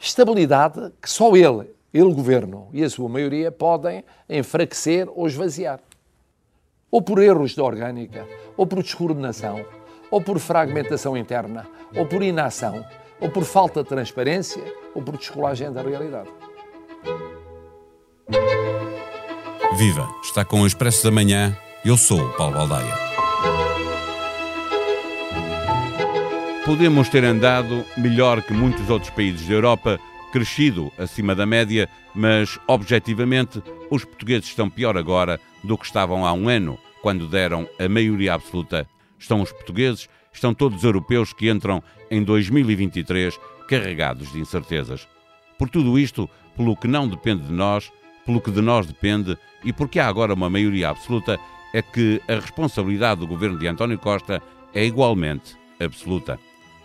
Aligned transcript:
Estabilidade 0.00 0.92
que 1.00 1.10
só 1.10 1.36
ele, 1.36 1.70
ele 1.92 2.14
governo 2.14 2.68
e 2.72 2.82
a 2.82 2.88
sua 2.88 3.06
maioria 3.06 3.52
podem 3.52 4.02
enfraquecer 4.28 5.06
ou 5.14 5.26
esvaziar. 5.26 5.78
Ou 6.90 7.02
por 7.02 7.22
erros 7.22 7.50
de 7.50 7.60
orgânica, 7.60 8.26
ou 8.56 8.66
por 8.66 8.82
descoordenação, 8.82 9.62
ou 10.10 10.22
por 10.22 10.38
fragmentação 10.38 11.16
interna, 11.16 11.68
ou 11.94 12.06
por 12.06 12.22
inação, 12.22 12.84
ou 13.20 13.30
por 13.30 13.44
falta 13.44 13.82
de 13.82 13.90
transparência, 13.90 14.64
ou 14.94 15.02
por 15.02 15.18
descolagem 15.18 15.70
da 15.70 15.82
realidade. 15.82 16.30
Viva! 19.76 20.08
Está 20.22 20.44
com 20.44 20.62
o 20.62 20.66
Expresso 20.66 21.04
da 21.04 21.10
Manhã. 21.10 21.56
Eu 21.84 21.96
sou 21.96 22.20
o 22.20 22.36
Paulo 22.36 22.54
Baldaia. 22.54 23.09
Podemos 26.70 27.08
ter 27.08 27.24
andado 27.24 27.84
melhor 27.96 28.40
que 28.42 28.52
muitos 28.52 28.88
outros 28.88 29.10
países 29.10 29.44
da 29.44 29.54
Europa, 29.54 29.98
crescido 30.30 30.92
acima 30.96 31.34
da 31.34 31.44
média, 31.44 31.88
mas 32.14 32.60
objetivamente 32.68 33.60
os 33.90 34.04
portugueses 34.04 34.46
estão 34.46 34.70
pior 34.70 34.96
agora 34.96 35.40
do 35.64 35.76
que 35.76 35.84
estavam 35.84 36.24
há 36.24 36.32
um 36.32 36.48
ano, 36.48 36.78
quando 37.02 37.26
deram 37.26 37.68
a 37.76 37.88
maioria 37.88 38.34
absoluta. 38.34 38.86
Estão 39.18 39.42
os 39.42 39.50
portugueses, 39.50 40.08
estão 40.32 40.54
todos 40.54 40.78
os 40.78 40.84
europeus 40.84 41.32
que 41.32 41.50
entram 41.50 41.82
em 42.08 42.22
2023 42.22 43.36
carregados 43.66 44.30
de 44.30 44.38
incertezas. 44.38 45.08
Por 45.58 45.68
tudo 45.68 45.98
isto, 45.98 46.30
pelo 46.56 46.76
que 46.76 46.86
não 46.86 47.08
depende 47.08 47.48
de 47.48 47.52
nós, 47.52 47.90
pelo 48.24 48.40
que 48.40 48.52
de 48.52 48.62
nós 48.62 48.86
depende 48.86 49.36
e 49.64 49.72
porque 49.72 49.98
há 49.98 50.06
agora 50.06 50.34
uma 50.34 50.48
maioria 50.48 50.90
absoluta, 50.90 51.36
é 51.74 51.82
que 51.82 52.22
a 52.28 52.34
responsabilidade 52.34 53.18
do 53.18 53.26
governo 53.26 53.58
de 53.58 53.66
António 53.66 53.98
Costa 53.98 54.40
é 54.72 54.84
igualmente 54.86 55.56
absoluta. 55.80 56.38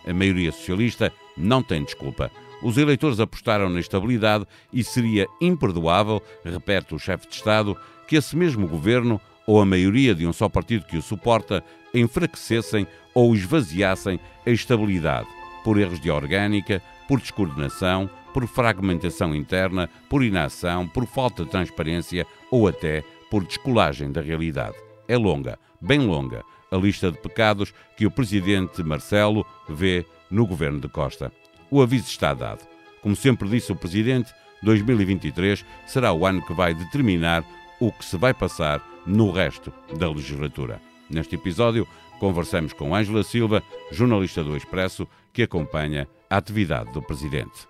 A 0.08 0.14
maioria 0.14 0.52
socialista 0.52 1.12
não 1.38 1.62
tem 1.62 1.84
desculpa. 1.84 2.32
Os 2.62 2.77
eleitores 2.77 3.20
apostaram 3.20 3.70
na 3.70 3.80
estabilidade 3.80 4.45
e 4.72 4.84
seria 4.84 5.28
imperdoável, 5.41 6.22
repete 6.44 6.95
o 6.95 7.00
chefe 7.00 7.28
de 7.28 7.36
Estado, 7.36 7.78
que 8.08 8.16
esse 8.16 8.36
mesmo 8.36 8.67
governo 8.67 9.20
ou 9.45 9.61
a 9.61 9.66
maioria 9.66 10.16
de 10.16 10.26
um 10.26 10.33
só 10.33 10.50
partido 10.50 10.86
que 10.86 10.98
o 10.98 11.02
suporta 11.02 11.64
enfraquecessem 11.94 12.88
ou 13.14 13.36
esvaziassem 13.36 14.20
a 14.45 14.50
estabilidade 14.50 15.28
por 15.64 15.80
erros 15.80 16.00
de 16.00 16.11
orgânica, 16.11 16.81
por 17.08 17.20
descoordenação, 17.20 18.09
por 18.33 18.45
fragmentação 18.48 19.33
interna, 19.33 19.89
por 20.09 20.23
inação, 20.23 20.88
por 20.88 21.08
falta 21.08 21.44
de 21.44 21.50
transparência 21.50 22.28
ou 22.52 22.67
até 22.67 23.03
por 23.31 23.44
descolagem 23.44 24.11
da 24.11 24.22
realidade. 24.22 24.76
É 25.08 25.17
longa, 25.17 25.58
bem 25.81 26.00
longa, 26.00 26.44
a 26.76 26.78
lista 26.78 27.12
de 27.12 27.18
pecados 27.18 27.73
que 27.95 28.06
o 28.06 28.12
presidente 28.12 28.84
Marcelo 28.84 29.45
vê 29.70 30.06
no 30.30 30.45
governo 30.45 30.80
de 30.80 30.90
Costa. 30.90 31.32
O 31.72 31.82
aviso 31.82 32.08
está 32.08 32.34
dado. 32.34 32.67
Como 33.02 33.16
sempre 33.16 33.48
disse 33.48 33.72
o 33.72 33.76
presidente, 33.76 34.34
2023 34.64 35.64
será 35.88 36.12
o 36.12 36.26
ano 36.26 36.45
que 36.45 36.54
vai 36.54 36.73
determinar 36.73 37.44
o 37.80 37.92
que 37.92 38.04
se 38.04 38.17
vai 38.17 38.34
passar 38.34 38.82
no 39.06 39.32
resto 39.32 39.72
da 39.98 40.09
legislatura. 40.09 40.82
Neste 41.09 41.36
episódio, 41.36 41.88
conversamos 42.20 42.73
com 42.73 42.95
Ângela 42.95 43.23
Silva, 43.23 43.62
jornalista 43.92 44.44
do 44.44 44.58
Expresso, 44.58 45.08
que 45.32 45.44
acompanha 45.44 46.08
a 46.30 46.38
atividade 46.38 46.92
do 46.92 47.02
presidente. 47.02 47.67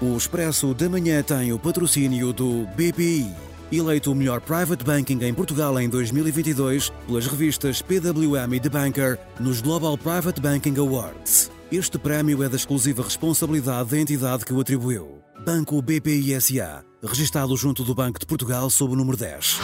O 0.00 0.16
Expresso 0.16 0.74
da 0.74 0.88
Manhã 0.88 1.22
tem 1.22 1.52
o 1.52 1.58
patrocínio 1.58 2.32
do 2.32 2.66
BPI, 2.76 3.32
eleito 3.76 4.10
o 4.10 4.14
melhor 4.14 4.40
private 4.40 4.82
banking 4.82 5.22
em 5.22 5.34
Portugal 5.34 5.78
em 5.78 5.88
2022 5.88 6.90
pelas 7.06 7.26
revistas 7.26 7.82
PWM 7.82 8.54
e 8.54 8.60
The 8.60 8.68
Banker 8.70 9.18
nos 9.38 9.60
Global 9.60 9.98
Private 9.98 10.40
Banking 10.40 10.76
Awards. 10.78 11.50
Este 11.70 11.98
prémio 11.98 12.42
é 12.42 12.48
da 12.48 12.56
exclusiva 12.56 13.02
responsabilidade 13.02 13.90
da 13.90 13.98
entidade 13.98 14.44
que 14.46 14.54
o 14.54 14.60
atribuiu. 14.60 15.18
Banco 15.44 15.82
BPI 15.82 16.40
SA, 16.40 16.82
registado 17.02 17.54
junto 17.56 17.84
do 17.84 17.94
Banco 17.94 18.18
de 18.18 18.24
Portugal 18.24 18.70
sob 18.70 18.94
o 18.94 18.96
número 18.96 19.18
10. 19.18 19.60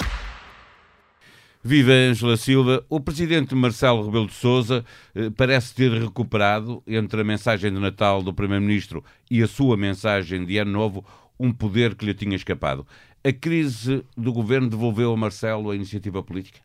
Viva 1.67 1.93
Ângela 1.93 2.37
Silva. 2.37 2.85
O 2.91 3.01
presidente 3.01 3.55
Marcelo 3.55 4.05
Rebelo 4.05 4.27
de 4.27 4.35
Sousa 4.35 4.85
eh, 5.15 5.31
parece 5.35 5.75
ter 5.75 5.91
recuperado, 5.93 6.83
entre 6.87 7.23
a 7.23 7.25
mensagem 7.25 7.73
de 7.73 7.81
Natal 7.81 8.23
do 8.23 8.35
primeiro-ministro 8.35 9.03
e 9.31 9.43
a 9.43 9.49
sua 9.49 9.75
mensagem 9.75 10.45
de 10.45 10.59
Ano 10.59 10.73
Novo, 10.73 11.07
um 11.41 11.51
poder 11.51 11.95
que 11.95 12.05
lhe 12.05 12.13
tinha 12.13 12.37
escapado. 12.37 12.87
A 13.27 13.33
crise 13.33 14.05
do 14.15 14.31
governo 14.35 14.69
devolveu 14.69 15.11
a 15.11 15.17
Marcelo 15.17 15.71
a 15.71 15.75
iniciativa 15.75 16.23
política? 16.23 16.61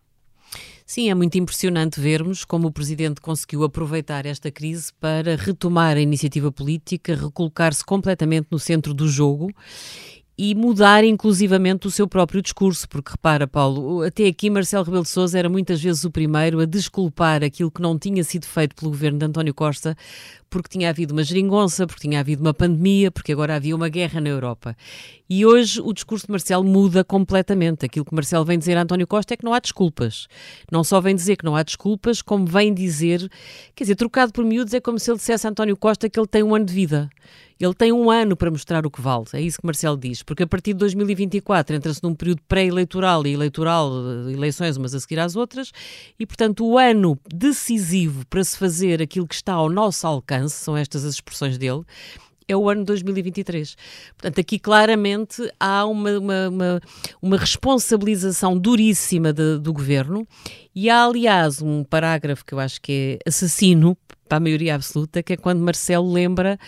Sim, 0.86 1.09
é 1.09 1.16
muito 1.16 1.38
impressionante 1.38 2.02
vermos 2.02 2.44
como 2.44 2.68
o 2.68 2.72
Presidente 2.72 3.22
conseguiu 3.22 3.64
aproveitar 3.64 4.25
esta 4.25 4.52
crise 4.52 4.92
para 5.00 5.38
retomar 5.38 5.96
a 5.96 6.02
iniciativa 6.02 6.52
política, 6.52 7.16
recolocar-se 7.16 7.86
completamente 7.86 8.48
no 8.52 8.59
centro 8.59 8.94
do 8.94 9.08
jogo 9.08 9.53
e 10.42 10.56
mudar 10.56 11.04
inclusivamente 11.04 11.86
o 11.86 11.92
seu 11.92 12.08
próprio 12.08 12.42
discurso, 12.42 12.88
porque 12.88 13.12
repara, 13.12 13.46
Paulo, 13.46 14.02
até 14.04 14.26
aqui 14.26 14.50
Marcelo 14.50 14.86
Rebelo 14.86 15.04
de 15.04 15.10
Sousa 15.10 15.38
era 15.38 15.50
muitas 15.50 15.82
vezes 15.82 16.06
o 16.06 16.10
primeiro 16.10 16.62
a 16.62 16.66
desculpar 16.66 17.44
aquilo 17.44 17.70
que 17.70 17.82
não 17.82 18.00
tinha 18.00 18.24
sido 18.24 18.46
feito 18.46 18.74
pelo 18.74 18.90
governo 18.90 19.20
de 19.20 19.26
António 19.26 19.54
Costa, 19.54 19.98
porque 20.50 20.70
tinha 20.70 20.90
havido 20.90 21.12
uma 21.12 21.24
geringonça, 21.24 21.86
porque 21.86 22.08
tinha 22.08 22.22
havido 22.22 22.42
uma 22.42 22.54
pandemia, 22.54 23.12
porque 23.12 23.34
agora 23.34 23.54
havia 23.54 23.76
uma 23.76 23.90
guerra 23.90 24.22
na 24.22 24.30
Europa. 24.30 24.78
E 25.30 25.46
hoje 25.46 25.82
o 25.82 25.92
discurso 25.92 26.26
de 26.26 26.32
Marcelo 26.32 26.64
muda 26.64 27.04
completamente. 27.04 27.86
Aquilo 27.86 28.06
que 28.06 28.16
Marcelo 28.16 28.46
vem 28.46 28.58
dizer 28.58 28.78
a 28.78 28.84
António 28.84 29.06
Costa 29.06 29.34
é 29.34 29.38
que 29.38 29.44
não 29.44 29.54
há 29.54 29.60
desculpas. 29.60 30.28
Não 30.72 30.86
só 30.86 31.02
vem 31.02 31.16
dizer 31.16 31.36
que 31.36 31.44
não 31.44 31.56
há 31.58 31.64
desculpas, 31.64 32.22
como 32.22 32.46
vem 32.46 32.74
dizer, 32.74 33.30
quer 33.76 33.84
dizer, 33.84 33.96
trocado 33.96 34.32
por 34.32 34.46
miúdos 34.46 34.74
é 34.74 34.80
como 34.80 34.98
se 35.00 35.12
ele 35.12 35.18
dissesse 35.18 35.46
a 35.46 35.50
António 35.50 35.76
Costa 35.76 36.10
que 36.10 36.18
ele 36.18 36.28
tem 36.28 36.44
um 36.44 36.56
ano 36.56 36.64
de 36.64 36.74
vida. 36.74 37.10
Ele 37.59 37.74
tem 37.74 37.92
um 37.92 38.09
ano 38.09 38.38
para 38.38 38.50
mostrar 38.50 38.86
o 38.86 38.92
que 38.92 39.02
vale, 39.02 39.25
é 39.34 39.42
isso 39.42 39.59
que 39.59 39.66
Marcelo 39.66 39.97
diz, 39.97 40.24
porque 40.24 40.44
a 40.44 40.47
partir 40.47 40.72
de 40.72 40.80
2024 40.80 41.75
entra-se 41.75 42.02
num 42.02 42.16
período 42.16 42.42
pré-eleitoral 42.47 43.28
e 43.28 43.34
eleitoral, 43.34 43.92
eleições 44.30 44.78
umas 44.78 44.96
a 44.96 45.00
seguir 45.00 45.20
às 45.20 45.36
outras, 45.36 45.72
e 46.18 46.25
portanto 46.25 46.66
o 46.66 46.78
ano 46.78 47.19
decisivo 47.28 48.25
para 48.28 48.44
se 48.44 48.58
fazer 48.58 49.02
aquilo 49.02 49.28
que 49.28 49.36
está 49.36 49.53
ao 49.53 49.69
nosso 49.69 50.08
alcance, 50.08 50.56
são 50.56 50.78
estas 50.78 51.03
as 51.03 51.16
expressões 51.16 51.58
dele, 51.58 51.84
é 52.50 52.58
o 52.58 52.68
ano 52.68 52.84
2023. 52.84 53.78
Portanto, 54.18 54.42
aqui 54.42 54.58
claramente 54.58 55.50
há 55.59 55.86
uma, 55.86 56.18
uma, 56.18 56.50
uma, 56.50 56.81
uma 57.22 57.38
responsabilização 57.38 58.58
duríssima 58.58 59.31
de, 59.31 59.59
do 59.59 59.72
governo 59.72 60.28
e 60.74 60.90
há, 60.90 61.03
aliás, 61.03 61.62
um 61.62 61.84
parágrafo 61.84 62.44
que 62.44 62.53
eu 62.53 62.59
acho 62.59 62.81
que 62.81 63.19
é 63.24 63.30
assassino 63.30 63.96
para 64.30 64.38
a 64.38 64.40
maioria 64.40 64.76
absoluta, 64.76 65.24
que 65.24 65.34
é 65.34 65.38
quando 65.38 65.60
Marcelo 65.60 66.14
lembra 66.14 66.60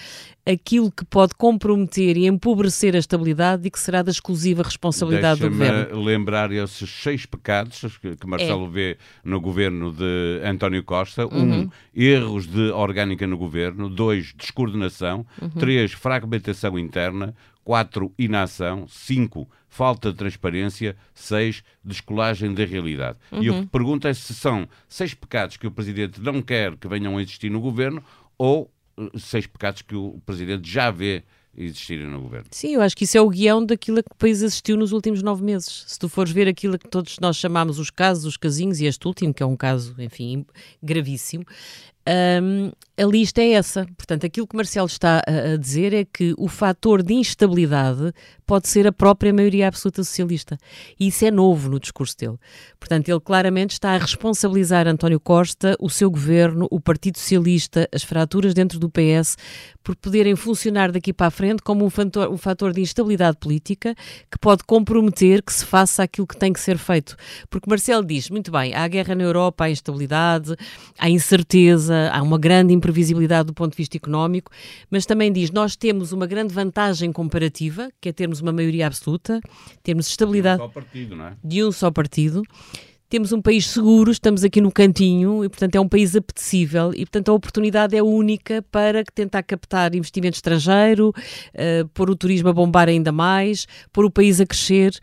aquilo 0.43 0.91
que 0.91 1.05
pode 1.05 1.35
comprometer 1.35 2.17
e 2.17 2.25
empobrecer 2.25 2.95
a 2.95 2.99
estabilidade 2.99 3.67
e 3.67 3.71
que 3.71 3.79
será 3.79 4.01
da 4.01 4.09
exclusiva 4.09 4.63
responsabilidade 4.63 5.41
do 5.41 5.49
governo. 5.49 6.01
lembrar 6.01 6.51
esses 6.51 6.89
seis 6.89 7.27
pecados 7.27 7.99
que 7.99 8.25
Marcelo 8.25 8.65
é. 8.65 8.69
vê 8.69 8.97
no 9.23 9.39
governo 9.39 9.91
de 9.91 10.41
António 10.43 10.83
Costa. 10.83 11.27
Uhum. 11.27 11.61
Um, 11.61 11.69
erros 11.93 12.47
de 12.47 12.71
orgânica 12.71 13.27
no 13.27 13.37
governo. 13.37 13.87
Dois, 13.87 14.33
descoordenação. 14.35 15.25
Uhum. 15.39 15.49
Três, 15.49 15.91
fragmentação 15.91 16.77
interna. 16.79 17.35
Quatro, 17.63 18.13
inação. 18.17 18.87
Cinco, 18.87 19.49
falta 19.67 20.11
de 20.11 20.17
transparência. 20.17 20.95
Seis, 21.13 21.63
descolagem 21.83 22.53
da 22.53 22.65
realidade. 22.65 23.17
Uhum. 23.31 23.43
E 23.43 23.47
eu 23.47 23.67
pergunto 23.67 24.07
é 24.07 24.13
se 24.13 24.33
são 24.33 24.67
seis 24.87 25.13
pecados 25.13 25.57
que 25.57 25.67
o 25.67 25.71
Presidente 25.71 26.19
não 26.21 26.41
quer 26.41 26.75
que 26.75 26.87
venham 26.87 27.17
a 27.17 27.21
existir 27.21 27.49
no 27.49 27.61
governo 27.61 28.03
ou 28.37 28.71
seis 29.17 29.47
pecados 29.47 29.81
que 29.81 29.95
o 29.95 30.21
Presidente 30.25 30.69
já 30.69 30.91
vê 30.91 31.23
existirem 31.55 32.07
no 32.07 32.21
governo. 32.21 32.47
Sim, 32.51 32.75
eu 32.75 32.81
acho 32.81 32.95
que 32.95 33.03
isso 33.03 33.17
é 33.17 33.21
o 33.21 33.29
guião 33.29 33.65
daquilo 33.65 33.99
a 33.99 34.03
que 34.03 34.11
o 34.11 34.15
país 34.15 34.41
assistiu 34.41 34.77
nos 34.77 34.91
últimos 34.91 35.21
nove 35.21 35.43
meses. 35.43 35.83
Se 35.87 35.99
tu 35.99 36.07
fores 36.07 36.31
ver 36.31 36.47
aquilo 36.47 36.77
que 36.77 36.87
todos 36.87 37.19
nós 37.19 37.35
chamamos 37.35 37.77
os 37.77 37.89
casos, 37.89 38.25
os 38.25 38.37
casinhos, 38.37 38.79
e 38.79 38.85
este 38.85 39.05
último, 39.05 39.33
que 39.33 39.43
é 39.43 39.45
um 39.45 39.57
caso, 39.57 39.95
enfim, 39.99 40.45
gravíssimo, 40.81 41.45
um, 42.41 42.71
a 43.01 43.05
lista 43.05 43.41
é 43.41 43.53
essa. 43.53 43.85
Portanto, 43.97 44.25
aquilo 44.25 44.45
que 44.45 44.55
Marcelo 44.55 44.85
está 44.85 45.21
a, 45.27 45.53
a, 45.53 45.57
dizer 45.57 45.93
é 45.93 46.05
que 46.05 46.35
o 46.37 46.47
fator 46.47 47.01
de 47.01 47.13
instabilidade 47.13 48.13
pode 48.45 48.67
ser 48.67 48.85
a 48.85 48.91
própria 48.91 49.33
maioria 49.33 49.67
absoluta 49.67 50.03
socialista. 50.03 50.57
E 50.99 51.07
isso 51.07 51.25
é 51.25 51.31
novo 51.31 51.69
no 51.69 51.79
discurso 51.79 52.15
dele. 52.17 52.37
Portanto, 52.79 53.09
ele 53.09 53.19
claramente 53.19 53.71
está 53.71 53.93
a 53.93 53.97
responsabilizar 53.97 54.87
António 54.87 55.19
Costa, 55.19 55.75
o 55.79 55.89
seu 55.89 56.11
governo, 56.11 56.67
o 56.69 56.79
Partido 56.79 57.17
Socialista, 57.17 57.89
as 57.93 58.03
fraturas 58.03 58.53
dentro 58.53 58.77
do 58.77 58.89
PS, 58.89 59.37
por 59.83 59.95
poderem 59.95 60.35
funcionar 60.35 60.91
daqui 60.91 61.11
para 61.11 61.27
a 61.27 61.31
frente 61.31 61.63
como 61.63 61.83
um 61.85 61.89
fator, 61.89 62.29
um 62.29 62.37
fator 62.37 62.71
de 62.71 62.81
instabilidade 62.81 63.37
política 63.37 63.95
que 64.29 64.37
pode 64.39 64.63
comprometer 64.63 65.41
que 65.41 65.53
se 65.53 65.65
faça 65.65 66.03
aquilo 66.03 66.27
que 66.27 66.37
tem 66.37 66.53
que 66.53 66.59
ser 66.59 66.77
feito. 66.77 67.15
Porque 67.49 67.69
Marcelo 67.69 68.05
diz, 68.05 68.29
muito 68.29 68.51
bem, 68.51 68.75
há 68.75 68.87
guerra 68.87 69.15
na 69.15 69.23
Europa, 69.23 69.63
há 69.63 69.69
instabilidade, 69.69 70.55
há 70.99 71.09
incerteza, 71.09 72.11
há 72.11 72.21
uma 72.21 72.37
grande 72.37 72.73
imprevisibilidade 72.73 72.90
do 73.45 73.53
ponto 73.53 73.71
de 73.71 73.77
vista 73.77 73.97
económico, 73.97 74.51
mas 74.89 75.05
também 75.05 75.31
diz, 75.31 75.51
nós 75.51 75.75
temos 75.75 76.11
uma 76.11 76.27
grande 76.27 76.53
vantagem 76.53 77.11
comparativa, 77.11 77.89
que 77.99 78.09
é 78.09 78.11
termos 78.11 78.41
uma 78.41 78.51
maioria 78.51 78.87
absoluta, 78.87 79.39
termos 79.83 80.07
estabilidade... 80.07 80.57
De 80.57 80.63
um 80.63 80.67
só 80.67 80.73
partido, 80.73 81.15
não 81.15 81.25
é? 81.25 81.33
De 81.43 81.63
um 81.63 81.71
só 81.71 81.91
partido 81.91 82.43
temos 83.11 83.33
um 83.33 83.41
país 83.41 83.67
seguro, 83.67 84.09
estamos 84.09 84.41
aqui 84.41 84.61
no 84.61 84.71
cantinho 84.71 85.43
e, 85.43 85.49
portanto, 85.49 85.75
é 85.75 85.81
um 85.81 85.87
país 85.87 86.15
apetecível 86.15 86.93
e, 86.93 86.99
portanto, 86.99 87.27
a 87.27 87.33
oportunidade 87.33 87.93
é 87.93 88.01
única 88.01 88.61
para 88.71 89.03
tentar 89.03 89.43
captar 89.43 89.93
investimento 89.93 90.37
estrangeiro, 90.37 91.09
uh, 91.09 91.85
pôr 91.89 92.09
o 92.09 92.15
turismo 92.15 92.47
a 92.47 92.53
bombar 92.53 92.87
ainda 92.87 93.11
mais, 93.11 93.67
pôr 93.91 94.05
o 94.05 94.09
país 94.09 94.39
a 94.39 94.45
crescer 94.45 94.97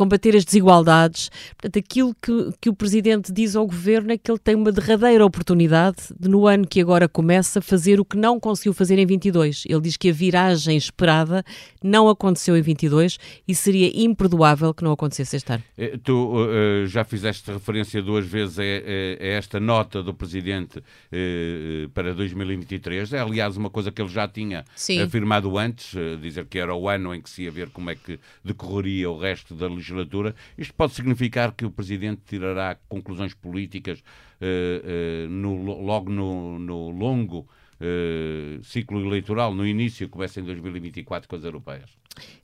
combater 0.00 0.34
as 0.34 0.46
desigualdades. 0.46 1.30
Portanto, 1.58 1.78
aquilo 1.78 2.14
que, 2.22 2.54
que 2.58 2.70
o 2.70 2.74
Presidente 2.74 3.30
diz 3.30 3.54
ao 3.54 3.66
Governo 3.66 4.12
é 4.12 4.16
que 4.16 4.30
ele 4.30 4.38
tem 4.38 4.54
uma 4.54 4.72
derradeira 4.72 5.26
oportunidade 5.26 5.98
de, 6.18 6.26
no 6.26 6.46
ano 6.46 6.66
que 6.66 6.80
agora 6.80 7.06
começa, 7.06 7.60
fazer 7.60 8.00
o 8.00 8.04
que 8.04 8.16
não 8.16 8.40
conseguiu 8.40 8.72
fazer 8.72 8.98
em 8.98 9.04
22. 9.04 9.64
Ele 9.68 9.80
diz 9.82 9.98
que 9.98 10.08
a 10.08 10.12
viragem 10.12 10.74
esperada 10.74 11.44
não 11.84 12.08
aconteceu 12.08 12.56
em 12.56 12.62
22 12.62 13.18
e 13.46 13.54
seria 13.54 13.92
imperdoável 13.94 14.72
que 14.72 14.82
não 14.82 14.92
acontecesse 14.92 15.36
este 15.36 15.52
ano. 15.52 15.62
Eh, 15.76 15.98
tu 16.02 16.32
uh, 16.32 16.86
já 16.86 17.04
fizeste 17.04 17.52
referência 17.52 18.00
duas 18.00 18.26
vezes 18.26 18.58
a, 18.58 18.62
a, 18.62 18.64
a 18.64 19.26
esta 19.26 19.60
nota 19.60 20.02
do 20.02 20.14
Presidente 20.14 20.78
uh, 20.78 21.90
para 21.92 22.14
2023. 22.14 23.12
É, 23.12 23.20
aliás, 23.20 23.54
uma 23.58 23.68
coisa 23.68 23.92
que 23.92 24.00
ele 24.00 24.08
já 24.08 24.26
tinha 24.26 24.64
Sim. 24.74 25.02
afirmado 25.02 25.58
antes, 25.58 25.92
uh, 25.92 26.16
dizer 26.16 26.46
que 26.46 26.58
era 26.58 26.74
o 26.74 26.88
ano 26.88 27.14
em 27.14 27.20
que 27.20 27.28
se 27.28 27.42
ia 27.42 27.50
ver 27.50 27.68
como 27.68 27.90
é 27.90 27.94
que 27.94 28.18
decorreria 28.42 29.10
o 29.10 29.18
resto 29.18 29.54
da 29.54 29.68
legislação 29.68 29.89
legislatura. 29.90 30.34
Isto 30.56 30.74
pode 30.74 30.94
significar 30.94 31.52
que 31.52 31.64
o 31.64 31.70
Presidente 31.70 32.22
tirará 32.26 32.76
conclusões 32.88 33.34
políticas 33.34 34.00
uh, 34.00 35.26
uh, 35.26 35.30
no, 35.30 35.54
logo 35.82 36.10
no, 36.10 36.58
no 36.58 36.90
longo 36.90 37.48
uh, 37.80 38.62
ciclo 38.62 39.00
eleitoral, 39.04 39.54
no 39.54 39.66
início, 39.66 40.08
começa 40.08 40.40
em 40.40 40.44
2024 40.44 41.28
com 41.28 41.36
as 41.36 41.44
europeias? 41.44 41.90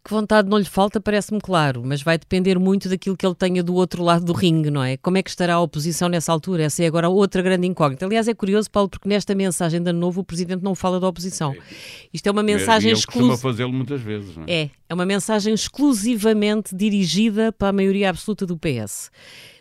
Que 0.02 0.10
vontade 0.10 0.48
não 0.48 0.58
lhe 0.58 0.64
falta, 0.64 1.00
parece-me 1.00 1.40
claro, 1.40 1.82
mas 1.84 2.00
vai 2.00 2.16
depender 2.16 2.58
muito 2.58 2.88
daquilo 2.88 3.16
que 3.16 3.26
ele 3.26 3.34
tenha 3.34 3.62
do 3.62 3.74
outro 3.74 4.02
lado 4.02 4.24
do 4.24 4.32
ringue, 4.32 4.70
não 4.70 4.82
é? 4.82 4.96
Como 4.96 5.18
é 5.18 5.22
que 5.22 5.28
estará 5.28 5.54
a 5.54 5.60
oposição 5.60 6.08
nessa 6.08 6.32
altura? 6.32 6.62
Essa 6.62 6.84
é 6.84 6.86
agora 6.86 7.08
outra 7.08 7.42
grande 7.42 7.66
incógnita. 7.66 8.06
Aliás, 8.06 8.28
é 8.28 8.34
curioso, 8.34 8.70
Paulo, 8.70 8.88
porque 8.88 9.08
nesta 9.08 9.34
mensagem 9.34 9.82
de 9.82 9.90
ano 9.90 9.98
novo 9.98 10.20
o 10.20 10.24
Presidente 10.24 10.62
não 10.62 10.74
fala 10.74 11.00
da 11.00 11.08
oposição. 11.08 11.54
Isto 12.14 12.28
é 12.28 12.32
uma 12.32 12.44
mensagem 12.44 12.92
exclusiva. 12.92 13.36
Fazê-lo 13.36 13.72
muitas 13.72 14.00
vezes, 14.00 14.36
não 14.36 14.44
é? 14.46 14.62
É, 14.62 14.70
é 14.88 14.94
uma 14.94 15.04
mensagem 15.04 15.52
exclusivamente 15.52 16.74
dirigida 16.74 17.52
para 17.52 17.68
a 17.68 17.72
maioria 17.72 18.08
absoluta 18.08 18.46
do 18.46 18.56
PS. 18.56 19.10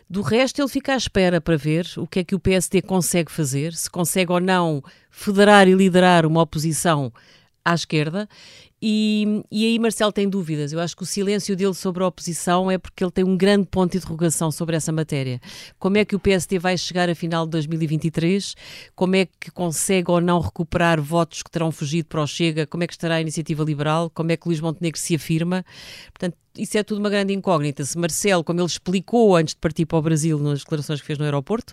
Do 0.08 0.22
resto, 0.22 0.60
ele 0.60 0.68
fica 0.68 0.94
à 0.94 0.96
espera 0.96 1.40
para 1.40 1.56
ver 1.56 1.86
o 1.96 2.06
que 2.06 2.20
é 2.20 2.24
que 2.24 2.34
o 2.34 2.40
PSD 2.40 2.80
consegue 2.80 3.30
fazer, 3.30 3.74
se 3.74 3.90
consegue 3.90 4.30
ou 4.30 4.40
não 4.40 4.82
federar 5.10 5.66
e 5.66 5.74
liderar 5.74 6.24
uma 6.24 6.42
oposição 6.42 7.12
à 7.64 7.74
esquerda 7.74 8.28
e, 8.80 9.42
e 9.50 9.64
aí 9.64 9.78
Marcelo 9.78 10.12
tem 10.12 10.28
dúvidas. 10.28 10.72
Eu 10.72 10.80
acho 10.80 10.96
que 10.96 11.02
o 11.02 11.06
silêncio 11.06 11.56
dele 11.56 11.72
sobre 11.74 12.02
a 12.02 12.06
oposição 12.06 12.70
é 12.70 12.76
porque 12.76 13.02
ele 13.02 13.10
tem 13.10 13.24
um 13.24 13.36
grande 13.36 13.66
ponto 13.66 13.92
de 13.92 13.98
interrogação 13.98 14.50
sobre 14.50 14.76
essa 14.76 14.92
matéria. 14.92 15.40
Como 15.78 15.96
é 15.96 16.04
que 16.04 16.14
o 16.14 16.20
PSD 16.20 16.58
vai 16.58 16.76
chegar 16.76 17.08
a 17.08 17.14
final 17.14 17.46
de 17.46 17.52
2023? 17.52 18.54
Como 18.94 19.16
é 19.16 19.26
que 19.26 19.50
consegue 19.50 20.10
ou 20.10 20.20
não 20.20 20.40
recuperar 20.40 21.00
votos 21.00 21.42
que 21.42 21.50
terão 21.50 21.72
fugido 21.72 22.08
para 22.08 22.22
o 22.22 22.26
Chega? 22.26 22.66
Como 22.66 22.84
é 22.84 22.86
que 22.86 22.92
estará 22.92 23.14
a 23.14 23.20
iniciativa 23.20 23.64
liberal? 23.64 24.10
Como 24.10 24.30
é 24.30 24.36
que 24.36 24.46
Luís 24.46 24.60
Montenegro 24.60 25.00
se 25.00 25.14
afirma? 25.14 25.64
Portanto, 26.12 26.36
isso 26.58 26.76
é 26.76 26.82
tudo 26.82 26.98
uma 26.98 27.10
grande 27.10 27.32
incógnita. 27.32 27.84
Se 27.84 27.96
Marcelo, 27.96 28.44
como 28.44 28.60
ele 28.60 28.66
explicou 28.66 29.36
antes 29.36 29.54
de 29.54 29.60
partir 29.60 29.86
para 29.86 29.98
o 29.98 30.02
Brasil 30.02 30.38
nas 30.38 30.60
declarações 30.60 31.00
que 31.00 31.06
fez 31.06 31.18
no 31.18 31.24
aeroporto, 31.24 31.72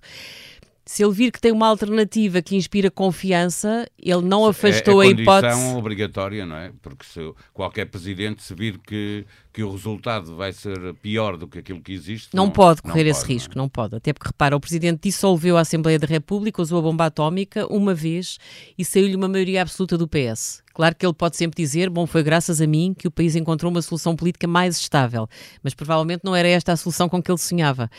se 0.86 1.04
ele 1.04 1.14
vir 1.14 1.32
que 1.32 1.40
tem 1.40 1.52
uma 1.52 1.68
alternativa 1.68 2.42
que 2.42 2.56
inspira 2.56 2.92
confiança, 2.92 3.88
ele 3.98 4.22
não 4.22 4.46
afastou 4.46 5.02
é, 5.02 5.08
é 5.08 5.10
a 5.10 5.12
hipótese. 5.12 5.62
É 5.62 5.76
obrigatória, 5.76 6.46
não 6.46 6.56
é? 6.56 6.72
Porque 6.82 7.06
se 7.06 7.20
qualquer 7.54 7.86
presidente 7.86 8.44
se 8.44 8.54
vir 8.54 8.78
que, 8.80 9.26
que 9.54 9.62
o 9.62 9.72
resultado 9.72 10.36
vai 10.36 10.52
ser 10.52 10.96
pior 10.96 11.38
do 11.38 11.48
que 11.48 11.60
aquilo 11.60 11.80
que 11.80 11.94
existe. 11.94 12.36
Não, 12.36 12.46
não 12.46 12.52
pode 12.52 12.82
correr 12.82 13.04
não 13.04 13.12
esse 13.12 13.22
pode, 13.22 13.34
risco, 13.34 13.56
não, 13.56 13.62
é? 13.62 13.66
não, 13.66 13.70
pode. 13.70 13.96
Até 13.96 14.12
porque, 14.12 14.30
repara, 14.30 14.56
o 14.56 14.60
presidente 14.60 15.02
dissolveu 15.04 15.58
a 15.58 15.62
Assembleia 15.62 16.00
da 16.00 16.08
República, 16.08 16.60
usou 16.60 16.80
a 16.80 16.82
bomba 16.82 17.06
atómica 17.06 17.68
uma 17.68 17.94
vez 17.94 18.40
e 18.76 18.84
saiu-lhe 18.84 19.16
uma 19.16 19.28
maioria 19.28 19.62
absoluta 19.62 19.96
do 19.96 20.08
PS. 20.08 20.64
Claro 20.74 20.96
que 20.96 21.06
ele 21.06 21.14
pode 21.14 21.38
sempre 21.38 21.56
dizer, 21.56 21.88
bom, 21.88 22.08
foi 22.08 22.24
graças 22.24 22.60
a 22.60 22.66
mim 22.66 22.96
que 22.98 23.08
o 23.08 23.12
país 23.12 23.36
encontrou 23.36 23.72
uma 23.72 23.82
solução 23.82 24.16
política 24.16 24.48
mais 24.48 24.76
estável, 24.80 25.30
mas 25.62 25.76
provavelmente 25.76 26.22
não 26.24 26.36
era 26.36 26.48
esta 26.48 26.72
a 26.72 26.76
solução 26.76 27.08
com 27.08 27.22
que 27.22 27.30
ele 27.30 27.38
sonhava. 27.38 27.92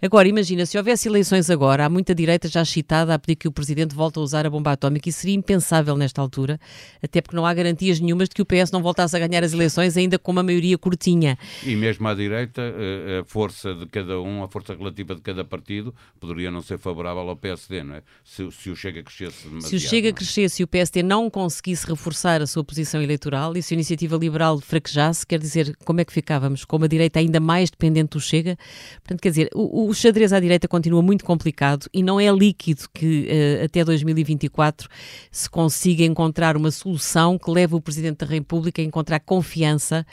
Agora, 0.00 0.26
imagina, 0.26 0.64
se 0.64 0.78
houvesse 0.78 1.08
eleições 1.08 1.50
agora, 1.50 1.84
há 1.84 1.90
muita 1.90 2.14
direita 2.14 2.48
já 2.48 2.62
excitada 2.62 3.12
a 3.12 3.18
pedir 3.18 3.36
que 3.36 3.48
o 3.48 3.52
Presidente 3.52 3.94
volte 3.94 4.18
a 4.18 4.22
usar 4.22 4.46
a 4.46 4.50
bomba 4.50 4.72
atómica 4.72 5.10
e 5.10 5.12
seria 5.12 5.34
impensável 5.34 5.94
nesta 5.94 6.22
altura, 6.22 6.58
até 7.02 7.20
porque 7.20 7.36
não 7.36 7.44
há 7.44 7.52
garantias 7.52 8.00
nenhumas 8.00 8.30
de 8.30 8.34
que 8.34 8.40
o 8.40 8.46
PS 8.46 8.70
não 8.72 8.82
voltasse 8.82 9.14
a 9.14 9.18
ganhar 9.18 9.44
as 9.44 9.52
eleições 9.52 9.94
ainda 9.98 10.18
com 10.18 10.32
uma 10.32 10.42
maioria 10.42 10.78
curtinha. 11.02 11.38
E 11.64 11.74
mesmo 11.74 12.06
à 12.08 12.14
direita, 12.14 12.62
eh, 12.62 13.20
a 13.20 13.24
força 13.24 13.74
de 13.74 13.86
cada 13.86 14.20
um, 14.20 14.42
a 14.42 14.48
força 14.48 14.74
relativa 14.74 15.14
de 15.14 15.20
cada 15.20 15.44
partido, 15.44 15.94
poderia 16.20 16.50
não 16.50 16.62
ser 16.62 16.78
favorável 16.78 17.28
ao 17.28 17.36
PSD, 17.36 17.82
não 17.82 17.96
é? 17.96 18.02
Se, 18.24 18.50
se 18.52 18.70
o 18.70 18.76
Chega 18.76 19.02
crescesse 19.02 19.48
demasiado. 19.48 19.70
Se 19.70 19.76
o 19.76 19.80
Chega 19.80 20.08
é? 20.08 20.12
crescesse 20.12 20.62
e 20.62 20.64
o 20.64 20.68
PSD 20.68 21.02
não 21.02 21.28
conseguisse 21.28 21.86
reforçar 21.86 22.12
reforçar 22.12 22.42
a 22.42 22.46
sua 22.46 22.62
posição 22.62 23.02
eleitoral 23.02 23.56
e 23.56 23.62
se 23.62 23.74
a 23.74 23.76
iniciativa 23.76 24.16
liberal 24.16 24.60
fraquejasse, 24.60 25.26
quer 25.26 25.38
dizer, 25.38 25.74
como 25.84 26.00
é 26.00 26.04
que 26.04 26.12
ficávamos? 26.12 26.64
Com 26.64 26.76
uma 26.76 26.88
direita 26.88 27.18
ainda 27.18 27.40
mais 27.40 27.70
dependente 27.70 28.10
do 28.10 28.20
Chega? 28.20 28.56
Portanto, 28.96 29.20
quer 29.20 29.30
dizer, 29.30 29.50
o, 29.54 29.88
o 29.88 29.94
xadrez 29.94 30.32
à 30.32 30.38
direita 30.38 30.68
continua 30.68 31.02
muito 31.02 31.24
complicado 31.24 31.86
e 31.92 32.02
não 32.02 32.20
é 32.20 32.30
líquido 32.30 32.82
que 32.92 33.28
uh, 33.28 33.64
até 33.64 33.84
2024 33.84 34.88
se 35.30 35.48
consiga 35.48 36.04
encontrar 36.04 36.56
uma 36.56 36.70
solução 36.70 37.38
que 37.38 37.50
leve 37.50 37.74
o 37.74 37.80
Presidente 37.80 38.18
da 38.18 38.26
República 38.26 38.80
a 38.80 38.84
encontrar 38.84 39.20
confiança 39.20 40.06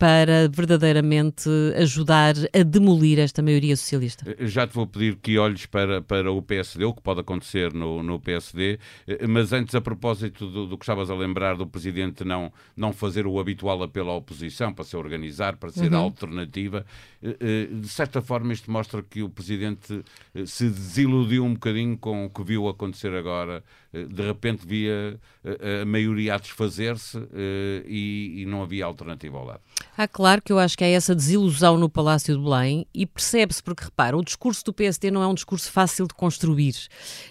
para 0.00 0.48
verdadeiramente 0.48 1.50
ajudar 1.76 2.34
a 2.54 2.62
demolir 2.62 3.18
esta 3.18 3.42
maioria 3.42 3.76
socialista? 3.76 4.24
Eh, 4.26 4.46
já 4.46 4.66
te 4.66 4.72
vou 4.72 4.86
pedir 4.86 5.16
que 5.16 5.38
olhes 5.38 5.66
para, 5.66 6.00
para 6.00 6.32
o 6.32 6.40
PSD, 6.40 6.86
o 6.86 6.94
que 6.94 7.02
pode 7.02 7.20
acontecer 7.20 7.74
no, 7.74 8.02
no 8.02 8.18
PSD, 8.18 8.78
eh, 9.06 9.26
mas 9.26 9.52
antes, 9.52 9.74
a 9.74 9.80
propósito 9.82 10.50
do, 10.50 10.66
do 10.66 10.78
que 10.78 10.84
estavas 10.84 11.10
a 11.10 11.14
lembrar 11.14 11.54
do 11.54 11.66
Presidente 11.66 12.24
não, 12.24 12.50
não 12.74 12.94
fazer 12.94 13.26
o 13.26 13.38
habitual 13.38 13.82
apelo 13.82 14.08
à 14.08 14.16
oposição 14.16 14.72
para 14.72 14.86
se 14.86 14.96
organizar, 14.96 15.58
para 15.58 15.68
ser 15.68 15.92
uhum. 15.92 15.98
alternativa, 15.98 16.86
eh, 17.22 17.68
de 17.70 17.88
certa 17.88 18.22
forma 18.22 18.54
isto 18.54 18.70
mostra 18.70 19.02
que 19.02 19.22
o 19.22 19.28
Presidente 19.28 20.02
se 20.46 20.70
desiludiu 20.70 21.44
um 21.44 21.52
bocadinho 21.52 21.98
com 21.98 22.24
o 22.24 22.30
que 22.30 22.42
viu 22.42 22.68
acontecer 22.68 23.12
agora. 23.12 23.62
De 23.92 24.22
repente 24.22 24.66
via 24.66 25.18
a 25.82 25.84
maioria 25.84 26.34
a 26.34 26.38
desfazer-se 26.38 27.18
e, 27.86 28.34
e 28.38 28.46
não 28.46 28.62
havia 28.62 28.84
alternativa 28.84 29.36
ao 29.36 29.44
lado. 29.44 29.60
Ah, 29.96 30.06
claro 30.06 30.40
que 30.40 30.52
eu 30.52 30.58
acho 30.58 30.78
que 30.78 30.84
há 30.84 30.88
essa 30.88 31.14
desilusão 31.14 31.76
no 31.76 31.88
Palácio 31.88 32.36
de 32.36 32.42
Belém 32.42 32.86
e 32.94 33.04
percebe-se, 33.04 33.62
porque 33.62 33.84
repara, 33.84 34.16
o 34.16 34.24
discurso 34.24 34.64
do 34.64 34.72
PSD 34.72 35.10
não 35.10 35.22
é 35.22 35.26
um 35.26 35.34
discurso 35.34 35.70
fácil 35.70 36.06
de 36.06 36.14
construir. 36.14 36.74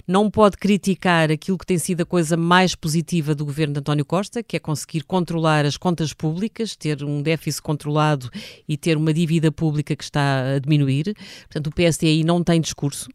Não 0.07 0.29
pode 0.29 0.57
criticar 0.57 1.31
aquilo 1.31 1.57
que 1.57 1.65
tem 1.65 1.77
sido 1.77 2.01
a 2.01 2.05
coisa 2.05 2.35
mais 2.35 2.75
positiva 2.75 3.33
do 3.33 3.45
governo 3.45 3.73
de 3.73 3.79
António 3.79 4.05
Costa, 4.05 4.43
que 4.43 4.57
é 4.57 4.59
conseguir 4.59 5.03
controlar 5.03 5.65
as 5.65 5.77
contas 5.77 6.13
públicas, 6.13 6.75
ter 6.75 7.03
um 7.03 7.21
déficit 7.21 7.61
controlado 7.61 8.29
e 8.67 8.77
ter 8.77 8.97
uma 8.97 9.13
dívida 9.13 9.51
pública 9.51 9.95
que 9.95 10.03
está 10.03 10.55
a 10.55 10.59
diminuir. 10.59 11.15
Portanto, 11.41 11.67
o 11.67 11.71
PSD 11.71 12.07
aí 12.07 12.23
não 12.23 12.43
tem 12.43 12.59
discurso. 12.59 13.09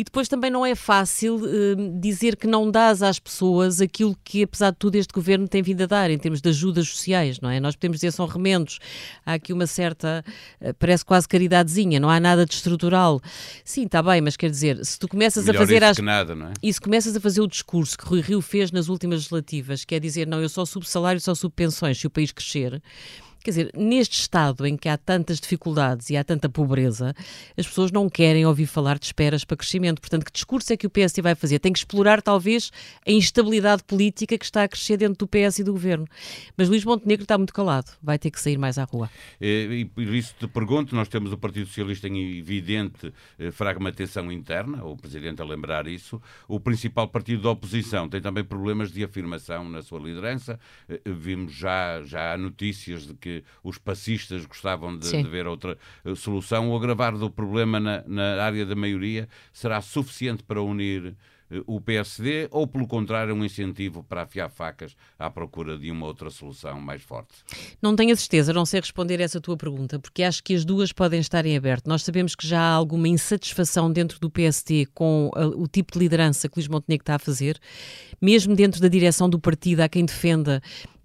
E 0.00 0.04
depois 0.04 0.28
também 0.28 0.50
não 0.50 0.64
é 0.64 0.74
fácil 0.74 1.34
uh, 1.34 2.00
dizer 2.00 2.34
que 2.34 2.46
não 2.46 2.70
dás 2.70 3.02
às 3.02 3.18
pessoas 3.18 3.82
aquilo 3.82 4.16
que, 4.24 4.42
apesar 4.44 4.70
de 4.70 4.78
tudo, 4.78 4.94
este 4.94 5.12
governo 5.12 5.46
tem 5.46 5.62
vindo 5.62 5.82
a 5.82 5.86
dar 5.86 6.10
em 6.10 6.16
termos 6.16 6.40
de 6.40 6.48
ajudas 6.48 6.88
sociais, 6.88 7.38
não 7.38 7.50
é? 7.50 7.60
Nós 7.60 7.76
podemos 7.76 7.98
dizer 7.98 8.10
são 8.10 8.24
remendos, 8.24 8.78
há 9.26 9.34
aqui 9.34 9.52
uma 9.52 9.66
certa, 9.66 10.24
uh, 10.58 10.72
parece 10.78 11.04
quase 11.04 11.28
caridadezinha, 11.28 12.00
não 12.00 12.08
há 12.08 12.18
nada 12.18 12.46
de 12.46 12.54
estrutural. 12.54 13.20
Sim, 13.62 13.84
está 13.84 14.02
bem, 14.02 14.22
mas 14.22 14.38
quer 14.38 14.48
dizer, 14.48 14.82
se 14.86 14.98
tu 14.98 15.06
começas 15.06 15.44
Melhor 15.44 15.64
a 15.64 15.66
fazer. 15.66 15.84
As... 15.84 15.98
nada, 15.98 16.34
não 16.34 16.46
é? 16.46 16.52
E 16.62 16.72
se 16.72 16.80
começas 16.80 17.14
a 17.14 17.20
fazer 17.20 17.42
o 17.42 17.46
discurso 17.46 17.98
que 17.98 18.06
Rui 18.06 18.22
Rio 18.22 18.40
fez 18.40 18.72
nas 18.72 18.88
últimas 18.88 19.16
legislativas, 19.18 19.84
que 19.84 19.94
é 19.94 20.00
dizer, 20.00 20.26
não, 20.26 20.40
eu 20.40 20.48
só 20.48 20.64
subo 20.64 20.86
salário, 20.86 21.20
só 21.20 21.34
subo 21.34 21.52
pensões, 21.54 21.98
se 21.98 22.06
o 22.06 22.10
país 22.10 22.32
crescer 22.32 22.80
Quer 23.42 23.50
dizer, 23.50 23.70
neste 23.74 24.20
Estado 24.20 24.66
em 24.66 24.76
que 24.76 24.88
há 24.88 24.98
tantas 24.98 25.40
dificuldades 25.40 26.10
e 26.10 26.16
há 26.16 26.22
tanta 26.22 26.48
pobreza, 26.48 27.14
as 27.56 27.66
pessoas 27.66 27.90
não 27.90 28.08
querem 28.08 28.44
ouvir 28.44 28.66
falar 28.66 28.98
de 28.98 29.06
esperas 29.06 29.44
para 29.44 29.56
crescimento. 29.56 30.00
Portanto, 30.00 30.26
que 30.26 30.32
discurso 30.32 30.72
é 30.72 30.76
que 30.76 30.86
o 30.86 30.90
PSD 30.90 31.22
vai 31.22 31.34
fazer? 31.34 31.58
Tem 31.58 31.72
que 31.72 31.78
explorar, 31.78 32.20
talvez, 32.20 32.70
a 33.06 33.10
instabilidade 33.10 33.82
política 33.84 34.36
que 34.36 34.44
está 34.44 34.64
a 34.64 34.68
crescer 34.68 34.98
dentro 34.98 35.26
do 35.26 35.26
PS 35.26 35.60
e 35.60 35.64
do 35.64 35.72
governo. 35.72 36.06
Mas 36.54 36.68
Luís 36.68 36.84
Montenegro 36.84 37.22
está 37.24 37.38
muito 37.38 37.54
calado, 37.54 37.90
vai 38.02 38.18
ter 38.18 38.30
que 38.30 38.38
sair 38.38 38.58
mais 38.58 38.76
à 38.76 38.84
rua. 38.84 39.10
E, 39.40 39.86
por 39.86 40.02
isso 40.02 40.34
te 40.38 40.46
pergunto: 40.46 40.94
nós 40.94 41.08
temos 41.08 41.32
o 41.32 41.38
Partido 41.38 41.66
Socialista 41.66 42.08
em 42.08 42.38
evidente 42.38 43.12
eh, 43.38 43.50
fragmentação 43.50 44.30
interna, 44.30 44.84
o 44.84 44.96
Presidente 44.96 45.40
a 45.40 45.44
lembrar 45.46 45.86
isso. 45.86 46.20
O 46.46 46.60
principal 46.60 47.08
partido 47.08 47.42
da 47.44 47.50
oposição 47.50 48.06
tem 48.06 48.20
também 48.20 48.44
problemas 48.44 48.92
de 48.92 49.02
afirmação 49.02 49.68
na 49.68 49.80
sua 49.80 49.98
liderança. 49.98 50.60
Eh, 50.88 51.00
vimos 51.06 51.54
já, 51.54 52.02
já 52.04 52.36
notícias 52.36 53.06
de 53.06 53.14
que 53.14 53.29
que 53.30 53.44
os 53.62 53.78
passistas 53.78 54.44
gostavam 54.44 54.98
de, 54.98 55.10
de 55.10 55.28
ver 55.28 55.46
outra 55.46 55.78
uh, 56.04 56.16
solução. 56.16 56.70
O 56.70 56.76
agravar 56.76 57.16
do 57.16 57.30
problema 57.30 57.78
na, 57.78 58.02
na, 58.06 58.42
área 58.42 58.66
da 58.66 58.74
maioria 58.74 59.28
será 59.52 59.80
suficiente 59.80 60.42
para 60.42 60.60
unir 60.60 61.14
eh, 61.50 61.62
o 61.66 61.80
PSD 61.80 62.48
ou, 62.50 62.66
pelo 62.66 62.86
contrário, 62.88 63.34
um 63.34 63.44
incentivo 63.44 64.02
para 64.02 64.22
afiar 64.22 64.50
facas 64.50 64.96
à 65.18 65.30
procura 65.30 65.78
de 65.78 65.90
uma 65.90 66.06
outra 66.06 66.28
solução 66.30 66.80
mais 66.80 67.02
forte? 67.02 67.34
Não 67.80 67.94
tenho 67.94 68.12
a 68.12 68.16
certeza, 68.16 68.52
não 68.52 68.66
sei 68.66 68.80
responder 68.80 69.20
essa 69.20 69.40
tua 69.40 69.56
pergunta, 69.56 69.98
porque 69.98 70.22
acho 70.22 70.42
que 70.42 70.54
as 70.54 70.64
duas 70.64 70.92
podem 70.92 71.20
estar 71.20 71.46
em 71.46 71.56
aberto. 71.56 71.86
Nós 71.86 72.02
sabemos 72.02 72.34
que 72.34 72.46
já 72.46 72.60
há 72.60 72.72
alguma 72.72 73.08
insatisfação 73.08 73.92
dentro 73.92 74.18
do 74.18 74.28
PSD 74.28 74.86
com 74.92 75.30
uh, 75.36 75.62
o 75.62 75.68
tipo 75.68 75.92
de 75.92 75.98
liderança 76.00 76.48
que 76.48 76.58
Luís 76.58 76.68
Montenegro 76.68 77.02
está 77.02 77.14
a 77.14 77.18
fazer, 77.18 77.58
mesmo 78.20 78.56
dentro 78.56 78.80
da 78.80 78.88
direção 78.88 79.28
do 79.30 79.38
partido, 79.38 79.80
há 79.80 79.88
quem 79.88 80.04
defenda 80.04 80.60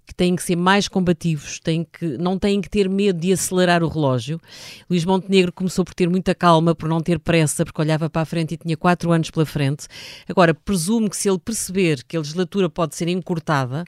que 0.06 0.14
têm 0.14 0.36
que 0.36 0.42
ser 0.42 0.56
mais 0.56 0.86
combativos, 0.86 1.58
têm 1.58 1.84
que, 1.84 2.16
não 2.18 2.38
têm 2.38 2.60
que 2.60 2.70
ter 2.70 2.88
medo 2.88 3.18
de 3.18 3.32
acelerar 3.32 3.82
o 3.82 3.88
relógio. 3.88 4.40
Luís 4.88 5.04
Montenegro 5.04 5.52
começou 5.52 5.84
por 5.84 5.94
ter 5.94 6.08
muita 6.08 6.34
calma, 6.34 6.74
por 6.74 6.88
não 6.88 7.00
ter 7.00 7.18
pressa, 7.18 7.64
porque 7.64 7.80
olhava 7.80 8.08
para 8.08 8.22
a 8.22 8.24
frente 8.24 8.54
e 8.54 8.56
tinha 8.56 8.76
quatro 8.76 9.10
anos 9.10 9.30
pela 9.30 9.44
frente. 9.44 9.86
Agora, 10.28 10.54
presumo 10.54 11.10
que 11.10 11.16
se 11.16 11.28
ele 11.28 11.38
perceber 11.38 12.04
que 12.04 12.16
a 12.16 12.20
legislatura 12.20 12.70
pode 12.70 12.94
ser 12.94 13.08
encurtada, 13.08 13.84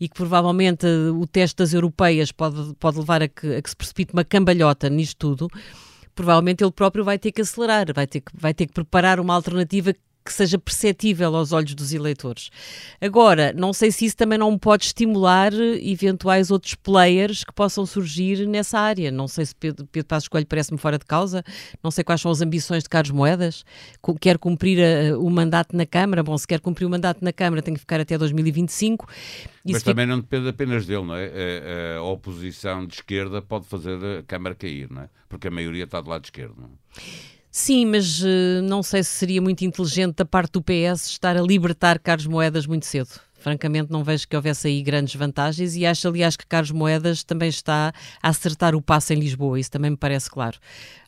e 0.00 0.08
que 0.08 0.16
provavelmente 0.16 0.84
o 0.84 1.24
teste 1.28 1.58
das 1.58 1.72
europeias 1.72 2.32
pode, 2.32 2.74
pode 2.74 2.98
levar 2.98 3.22
a 3.22 3.28
que, 3.28 3.54
a 3.54 3.62
que 3.62 3.70
se 3.70 3.76
precipite 3.76 4.12
uma 4.12 4.24
cambalhota 4.24 4.90
nisto 4.90 5.16
tudo, 5.16 5.48
provavelmente 6.12 6.64
ele 6.64 6.72
próprio 6.72 7.04
vai 7.04 7.20
ter 7.20 7.30
que 7.30 7.40
acelerar, 7.40 7.86
vai 7.94 8.06
ter 8.08 8.20
que, 8.20 8.32
vai 8.34 8.52
ter 8.52 8.66
que 8.66 8.72
preparar 8.72 9.20
uma 9.20 9.32
alternativa 9.32 9.94
que 10.24 10.32
seja 10.32 10.58
perceptível 10.58 11.34
aos 11.34 11.52
olhos 11.52 11.74
dos 11.74 11.92
eleitores. 11.92 12.50
Agora, 13.00 13.52
não 13.52 13.72
sei 13.72 13.90
se 13.90 14.04
isso 14.04 14.16
também 14.16 14.38
não 14.38 14.56
pode 14.58 14.84
estimular 14.84 15.52
eventuais 15.52 16.50
outros 16.50 16.74
players 16.74 17.44
que 17.44 17.52
possam 17.52 17.84
surgir 17.84 18.46
nessa 18.46 18.78
área. 18.78 19.10
Não 19.10 19.26
sei 19.26 19.46
se 19.46 19.54
Pedro, 19.54 19.86
Pedro 19.86 20.08
Passos 20.08 20.28
Coelho 20.28 20.46
parece-me 20.46 20.78
fora 20.78 20.98
de 20.98 21.04
causa, 21.04 21.42
não 21.82 21.90
sei 21.90 22.04
quais 22.04 22.20
são 22.20 22.30
as 22.30 22.40
ambições 22.40 22.82
de 22.82 22.88
Carlos 22.88 23.10
Moedas, 23.10 23.64
quer 24.20 24.38
cumprir 24.38 24.78
a, 24.80 25.18
o 25.18 25.28
mandato 25.30 25.76
na 25.76 25.86
Câmara, 25.86 26.22
bom, 26.22 26.36
se 26.38 26.46
quer 26.46 26.60
cumprir 26.60 26.86
o 26.86 26.90
mandato 26.90 27.24
na 27.24 27.32
Câmara 27.32 27.62
tem 27.62 27.74
que 27.74 27.80
ficar 27.80 28.00
até 28.00 28.16
2025. 28.16 29.06
Mas 29.64 29.82
também 29.82 30.06
não 30.06 30.20
depende 30.20 30.48
apenas 30.48 30.86
dele, 30.86 31.04
não 31.04 31.16
é? 31.16 31.26
A, 31.26 31.98
a, 31.98 32.02
oposição 32.02 32.86
de 32.86 32.94
esquerda 32.94 33.40
pode 33.40 33.66
fazer 33.66 33.98
a 34.18 34.22
Câmara 34.22 34.54
cair, 34.54 34.90
não 34.90 35.02
é? 35.02 35.08
Porque 35.28 35.48
a 35.48 35.50
maioria 35.50 35.84
está 35.84 36.00
do 36.00 36.10
lado 36.10 36.24
esquerdo, 36.24 36.54
não 36.58 36.66
é? 36.66 37.31
Sim, 37.54 37.84
mas 37.84 38.22
uh, 38.22 38.62
não 38.62 38.82
sei 38.82 39.04
se 39.04 39.10
seria 39.10 39.42
muito 39.42 39.62
inteligente 39.62 40.16
da 40.16 40.24
parte 40.24 40.52
do 40.52 40.62
PS 40.62 41.06
estar 41.06 41.36
a 41.36 41.42
libertar 41.42 41.98
Carlos 41.98 42.26
Moedas 42.26 42.66
muito 42.66 42.86
cedo. 42.86 43.10
Francamente, 43.34 43.92
não 43.92 44.02
vejo 44.02 44.26
que 44.26 44.34
houvesse 44.34 44.68
aí 44.68 44.82
grandes 44.82 45.14
vantagens 45.16 45.76
e 45.76 45.84
acho, 45.84 46.08
aliás, 46.08 46.34
que 46.34 46.46
Carlos 46.46 46.70
Moedas 46.70 47.22
também 47.22 47.50
está 47.50 47.92
a 48.22 48.28
acertar 48.30 48.74
o 48.74 48.80
passo 48.80 49.12
em 49.12 49.16
Lisboa. 49.16 49.60
Isso 49.60 49.70
também 49.70 49.90
me 49.90 49.98
parece 49.98 50.30
claro. 50.30 50.58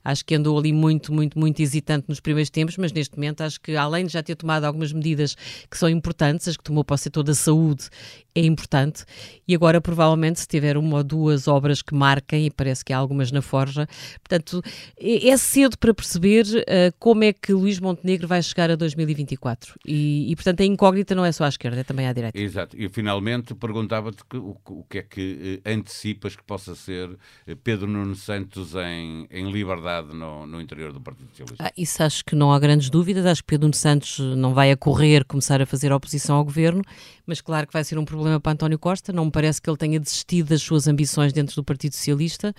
Acho 0.04 0.24
que 0.24 0.34
andou 0.34 0.58
ali 0.58 0.72
muito, 0.72 1.12
muito, 1.12 1.38
muito 1.38 1.60
hesitante 1.60 2.06
nos 2.08 2.20
primeiros 2.20 2.50
tempos, 2.50 2.76
mas 2.76 2.92
neste 2.92 3.16
momento 3.16 3.42
acho 3.42 3.60
que, 3.60 3.74
além 3.76 4.06
de 4.06 4.12
já 4.12 4.22
ter 4.22 4.34
tomado 4.34 4.64
algumas 4.64 4.92
medidas 4.92 5.34
que 5.70 5.78
são 5.78 5.88
importantes, 5.88 6.46
as 6.48 6.56
que 6.56 6.64
tomou 6.64 6.84
para 6.84 6.94
o 6.94 6.98
setor 6.98 7.22
da 7.22 7.34
saúde 7.34 7.88
é 8.34 8.44
importante, 8.44 9.04
e 9.46 9.54
agora 9.54 9.80
provavelmente 9.80 10.40
se 10.40 10.48
tiver 10.48 10.76
uma 10.76 10.98
ou 10.98 11.04
duas 11.04 11.46
obras 11.46 11.80
que 11.80 11.94
marquem, 11.94 12.46
e 12.46 12.50
parece 12.50 12.84
que 12.84 12.92
há 12.92 12.98
algumas 12.98 13.30
na 13.30 13.40
Forja, 13.40 13.86
portanto, 14.16 14.60
é, 14.98 15.28
é 15.28 15.36
cedo 15.36 15.78
para 15.78 15.94
perceber 15.94 16.44
uh, 16.44 16.94
como 16.98 17.22
é 17.22 17.32
que 17.32 17.52
Luís 17.52 17.78
Montenegro 17.78 18.26
vai 18.26 18.42
chegar 18.42 18.70
a 18.72 18.76
2024. 18.76 19.74
E, 19.86 20.32
e, 20.32 20.34
portanto, 20.34 20.60
a 20.62 20.64
incógnita 20.64 21.14
não 21.14 21.24
é 21.24 21.30
só 21.30 21.44
à 21.44 21.48
esquerda, 21.48 21.80
é 21.80 21.84
também 21.84 22.08
à 22.08 22.12
direita. 22.12 22.36
Exato. 22.36 22.76
E 22.76 22.88
finalmente 22.88 23.54
perguntava-te 23.54 24.24
o, 24.34 24.56
o, 24.68 24.84
que 24.84 24.98
é 24.98 25.02
que 25.02 25.62
uh, 25.64 25.70
antecipas 25.70 26.34
que 26.34 26.42
possa 26.42 26.74
ser 26.74 27.08
uh, 27.10 27.18
Pedro 27.62 27.86
Nuno 27.86 28.16
Santos 28.16 28.74
em, 28.74 29.28
em 29.30 29.50
liberdade 29.50 29.93
no, 30.02 30.46
no 30.46 30.60
interior 30.60 30.92
do 30.92 31.00
Partido 31.00 31.28
Socialista? 31.30 31.64
Ah, 31.64 31.72
isso 31.76 32.02
acho 32.02 32.24
que 32.24 32.34
não 32.34 32.52
há 32.52 32.58
grandes 32.58 32.90
dúvidas. 32.90 33.26
Acho 33.26 33.42
que 33.42 33.48
Pedro 33.48 33.72
Santos 33.74 34.18
não 34.18 34.54
vai 34.54 34.70
a 34.70 34.76
correr 34.76 35.24
começar 35.24 35.60
a 35.60 35.66
fazer 35.66 35.92
oposição 35.92 36.36
ao 36.36 36.44
governo, 36.44 36.82
mas 37.26 37.40
claro 37.40 37.66
que 37.66 37.72
vai 37.72 37.84
ser 37.84 37.98
um 37.98 38.04
problema 38.04 38.40
para 38.40 38.52
António 38.52 38.78
Costa. 38.78 39.12
Não 39.12 39.26
me 39.26 39.30
parece 39.30 39.60
que 39.60 39.68
ele 39.68 39.76
tenha 39.76 40.00
desistido 40.00 40.48
das 40.48 40.62
suas 40.62 40.86
ambições 40.86 41.32
dentro 41.32 41.54
do 41.56 41.64
Partido 41.64 41.94
Socialista. 41.94 42.54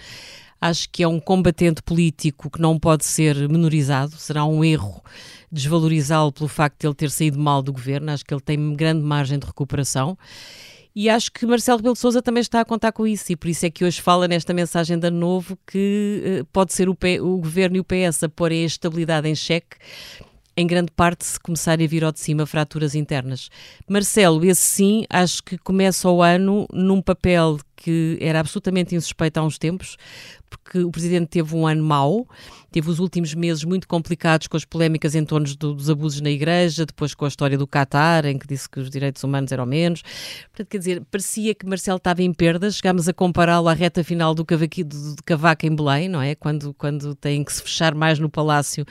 Acho 0.60 0.90
que 0.90 1.04
é 1.04 1.08
um 1.08 1.20
combatente 1.20 1.82
político 1.84 2.50
que 2.50 2.62
não 2.62 2.80
pode 2.80 3.06
ser 3.06 3.36
menorizado. 3.50 4.16
Será 4.18 4.46
um 4.46 4.64
erro 4.64 5.04
desvalorizá-lo 5.52 6.32
pelo 6.32 6.50
facto 6.50 6.82
de 6.82 6.88
ele 6.88 6.96
ter 6.96 7.10
saído 7.10 7.40
mal 7.40 7.62
do 7.62 7.72
governo. 7.72 8.12
Acho 8.12 8.26
que 8.26 8.34
ele 8.34 8.42
tem 8.42 8.76
grande 8.76 9.02
margem 9.02 9.40
de 9.40 9.46
recuperação. 9.46 10.18
E 10.96 11.10
acho 11.10 11.30
que 11.30 11.46
Marcelo 11.46 11.78
Rebelo 11.78 11.94
de 11.94 12.00
Sousa 12.00 12.22
também 12.22 12.40
está 12.40 12.62
a 12.62 12.66
contar 12.66 12.94
com 12.94 13.06
isso, 13.06 13.30
e 13.32 13.36
por 13.36 13.50
isso 13.50 13.66
é 13.66 13.70
que 13.70 13.84
hoje 13.84 14.02
fala 14.02 14.30
nesta 14.30 14.54
mensagem 14.54 14.98
de 14.98 15.08
ano 15.08 15.20
novo 15.20 15.58
que 15.68 16.40
uh, 16.42 16.46
pode 16.54 16.74
ser 16.74 16.88
o, 16.88 16.96
P, 16.96 17.20
o 17.20 17.38
governo 17.38 17.76
e 17.76 17.80
o 17.82 17.84
PS 17.84 18.24
a 18.24 18.30
porem 18.30 18.64
a 18.64 18.66
estabilidade 18.66 19.28
em 19.28 19.36
xeque, 19.36 19.76
em 20.58 20.66
grande 20.66 20.92
parte 20.92 21.26
se 21.26 21.40
começarem 21.40 21.86
a 21.86 21.90
vir 21.90 22.04
ao 22.04 22.12
de 22.12 22.20
cima 22.20 22.46
fraturas 22.46 22.96
internas. 22.96 23.50
Marcelo, 23.88 24.44
esse 24.46 24.62
sim, 24.62 25.06
acho 25.10 25.44
que 25.44 25.58
começa 25.58 26.10
o 26.10 26.22
ano 26.22 26.66
num 26.72 27.02
papel 27.02 27.58
que 27.76 28.18
era 28.22 28.40
absolutamente 28.40 28.96
insuspeito 28.96 29.38
há 29.38 29.44
uns 29.44 29.58
tempos, 29.58 29.98
porque 30.50 30.80
o 30.80 30.90
Presidente 30.90 31.28
teve 31.28 31.54
um 31.56 31.68
ano 31.68 31.84
mau, 31.84 32.26
teve 32.72 32.90
os 32.90 33.00
últimos 33.00 33.34
meses 33.34 33.66
muito 33.66 33.86
complicados 33.86 34.48
com 34.48 34.56
as 34.56 34.64
polémicas 34.64 35.14
em 35.14 35.26
torno 35.26 35.46
do, 35.58 35.74
dos 35.74 35.90
abusos 35.90 36.22
na 36.22 36.30
Igreja, 36.30 36.86
depois 36.86 37.14
com 37.14 37.26
a 37.26 37.28
história 37.28 37.58
do 37.58 37.68
Qatar, 37.68 38.26
em 38.26 38.38
que 38.38 38.48
disse 38.48 38.70
que 38.70 38.80
os 38.80 38.90
direitos 38.90 39.24
humanos 39.24 39.52
eram 39.52 39.66
menos. 39.66 40.02
Portanto, 40.48 40.70
quer 40.70 40.78
dizer, 40.78 41.04
parecia 41.12 41.54
que 41.54 41.66
Marcelo 41.68 41.98
estava 41.98 42.24
em 42.24 42.34
perdas, 42.34 42.78
chegámos 42.78 43.10
a 43.10 43.14
compará-lo 43.14 43.68
à 43.68 43.74
reta 43.74 44.04
final 44.04 44.34
do, 44.34 44.46
cavaque, 44.46 44.84
do, 44.84 45.16
do 45.16 45.24
Cavaco 45.24 45.66
em 45.66 45.76
Belém, 45.76 46.08
não 46.08 46.22
é? 46.22 46.34
Quando, 46.34 46.74
quando 46.76 47.14
tem 47.14 47.44
que 47.44 47.52
se 47.52 47.62
fechar 47.62 47.94
mais 47.94 48.20
no 48.20 48.30
Palácio 48.30 48.86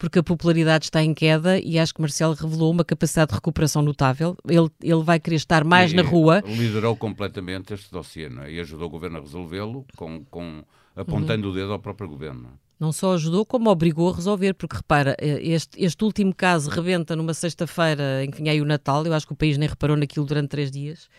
porque 0.00 0.18
a 0.18 0.22
popularidade 0.22 0.86
está 0.86 1.02
em 1.02 1.12
queda 1.12 1.60
e 1.60 1.78
acho 1.78 1.92
que 1.92 2.00
Marcelo 2.00 2.32
revelou 2.32 2.72
uma 2.72 2.82
capacidade 2.82 3.28
de 3.28 3.34
recuperação 3.34 3.82
notável. 3.82 4.34
Ele, 4.48 4.70
ele 4.82 5.02
vai 5.02 5.20
querer 5.20 5.36
estar 5.36 5.62
mais 5.62 5.92
e, 5.92 5.94
na 5.94 6.00
rua. 6.00 6.42
Liderou 6.46 6.96
completamente 6.96 7.74
este 7.74 7.92
dossiê 7.92 8.30
não 8.30 8.44
é? 8.44 8.50
e 8.50 8.58
ajudou 8.58 8.86
o 8.86 8.90
governo 8.90 9.18
a 9.18 9.20
resolvê-lo, 9.20 9.84
com, 9.94 10.24
com, 10.24 10.64
apontando 10.96 11.48
uhum. 11.48 11.52
o 11.52 11.54
dedo 11.54 11.72
ao 11.72 11.78
próprio 11.78 12.08
governo. 12.08 12.48
Não 12.80 12.92
só 12.92 13.12
ajudou, 13.12 13.44
como 13.44 13.68
obrigou 13.68 14.10
a 14.10 14.16
resolver, 14.16 14.54
porque 14.54 14.76
repara, 14.76 15.14
eh, 15.20 15.38
este, 15.42 15.78
este 15.84 16.02
último 16.02 16.34
caso 16.34 16.70
rebenta 16.70 17.14
numa 17.14 17.34
sexta-feira 17.34 18.24
em 18.24 18.30
que 18.30 18.38
vinha 18.38 18.52
aí 18.52 18.62
o 18.62 18.64
Natal, 18.64 19.04
eu 19.04 19.12
acho 19.12 19.26
que 19.26 19.34
o 19.34 19.36
país 19.36 19.58
nem 19.58 19.68
reparou 19.68 19.98
naquilo 19.98 20.24
durante 20.24 20.48
três 20.48 20.70
dias. 20.70 21.10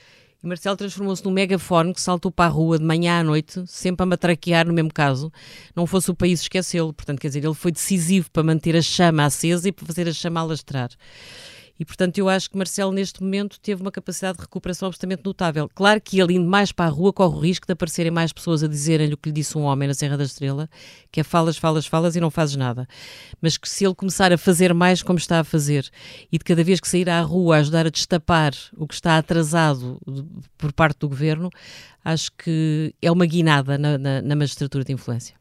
E 0.44 0.48
Marcelo 0.48 0.76
transformou-se 0.76 1.24
num 1.24 1.30
megafone 1.30 1.94
que 1.94 2.02
saltou 2.02 2.32
para 2.32 2.46
a 2.46 2.48
rua 2.48 2.80
de 2.80 2.84
manhã 2.84 3.20
à 3.20 3.24
noite, 3.24 3.64
sempre 3.68 4.02
a 4.02 4.08
matraquear 4.08 4.66
no 4.66 4.74
mesmo 4.74 4.92
caso. 4.92 5.32
Não 5.76 5.86
fosse 5.86 6.10
o 6.10 6.16
país 6.16 6.42
esquecê-lo. 6.42 6.92
Portanto, 6.92 7.20
quer 7.20 7.28
dizer, 7.28 7.46
ele 7.46 7.54
foi 7.54 7.72
decisivo 7.72 8.32
para 8.32 8.42
manter 8.42 8.76
a 8.76 8.82
chama 8.82 9.26
acesa 9.26 9.70
e 9.70 9.72
para 9.72 9.86
fazer 9.86 10.08
a 10.08 10.14
chama 10.14 10.40
alastrar. 10.40 10.90
E, 11.82 11.86
portanto, 11.86 12.20
eu 12.20 12.30
acho 12.30 12.48
que 12.48 12.56
Marcelo, 12.56 12.92
neste 12.92 13.24
momento, 13.24 13.60
teve 13.60 13.82
uma 13.82 13.92
capacidade 13.92 14.38
de 14.38 14.44
recuperação 14.44 14.86
absolutamente 14.86 15.24
notável. 15.26 15.68
Claro 15.74 16.00
que 16.00 16.22
ele 16.22 16.36
indo 16.36 16.48
mais 16.48 16.72
para 16.72 16.86
a 16.86 16.90
rua 16.90 17.12
corre 17.12 17.36
o 17.36 17.40
risco 17.40 17.66
de 17.66 17.74
aparecerem 17.74 18.12
mais 18.12 18.32
pessoas 18.32 18.64
a 18.64 18.68
dizerem-lhe 18.68 19.16
o 19.16 19.18
que 19.18 19.30
lhe 19.30 19.34
disse 19.34 19.58
um 19.58 19.64
homem 19.64 19.88
na 19.88 19.96
Serra 19.96 20.16
da 20.16 20.24
Estrela, 20.24 20.70
que 21.12 21.20
é 21.20 21.24
falas, 21.24 21.58
falas, 21.58 21.88
falas 21.88 22.16
e 22.16 22.20
não 22.20 22.30
fazes 22.30 22.56
nada. 22.56 22.88
Mas 23.42 23.58
que 23.58 23.68
se 23.68 23.84
ele 23.84 23.96
começar 23.96 24.32
a 24.32 24.38
fazer 24.38 24.76
mais 24.76 25.02
como 25.02 25.18
está 25.18 25.40
a 25.40 25.44
fazer 25.44 25.90
e 26.32 26.38
de 26.38 26.44
cada 26.44 26.64
vez 26.64 26.80
que 26.80 26.88
sair 26.88 27.10
à 27.10 27.20
rua 27.20 27.58
ajudar 27.58 27.88
a 27.88 27.90
destapar 27.90 28.54
o 28.78 28.88
que 28.88 28.94
está 28.94 29.18
atrasado 29.18 30.00
por 30.60 30.72
parte 30.74 31.00
do 31.00 31.10
governo, 31.10 31.50
acho 32.06 32.32
que 32.34 32.94
é 33.02 33.12
uma 33.12 33.26
guinada 33.26 33.80
na, 33.80 33.98
na, 33.98 34.22
na 34.22 34.36
magistratura 34.36 34.84
de 34.84 34.94
influência. 34.94 35.41